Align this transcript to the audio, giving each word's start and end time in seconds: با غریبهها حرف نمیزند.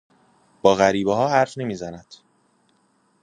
با 0.61 0.75
غریبهها 0.75 1.27
حرف 1.27 1.57
نمیزند. 1.57 2.13